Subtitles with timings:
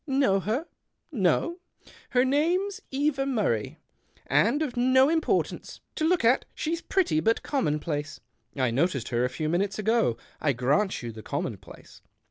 [0.07, 0.65] Know her?
[1.11, 1.59] No?
[2.09, 3.77] Her name's Eva Murray,
[4.25, 5.79] and of no importance.
[5.93, 8.19] To look at, she's pretty but commonplace.""
[8.55, 10.17] I noticed her a few minutes ago.
[10.41, 12.01] I grant you the commonplace."